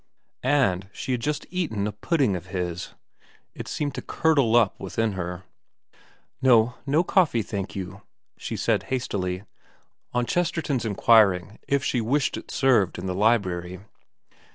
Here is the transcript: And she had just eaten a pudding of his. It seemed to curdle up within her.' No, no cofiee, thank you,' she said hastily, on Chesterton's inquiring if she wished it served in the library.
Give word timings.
And 0.41 0.89
she 0.91 1.11
had 1.11 1.21
just 1.21 1.45
eaten 1.51 1.85
a 1.85 1.91
pudding 1.91 2.35
of 2.35 2.47
his. 2.47 2.95
It 3.53 3.67
seemed 3.67 3.93
to 3.93 4.01
curdle 4.01 4.55
up 4.55 4.79
within 4.79 5.11
her.' 5.11 5.43
No, 6.41 6.73
no 6.87 7.03
cofiee, 7.03 7.45
thank 7.45 7.75
you,' 7.75 8.01
she 8.35 8.57
said 8.57 8.81
hastily, 8.89 9.43
on 10.11 10.25
Chesterton's 10.25 10.85
inquiring 10.85 11.59
if 11.67 11.83
she 11.83 12.01
wished 12.01 12.35
it 12.35 12.49
served 12.49 12.97
in 12.97 13.05
the 13.05 13.13
library. 13.13 13.81